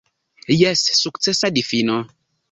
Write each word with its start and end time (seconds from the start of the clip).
Jes, 0.53 0.85
sukcesa 1.01 1.51
difino. 1.59 1.99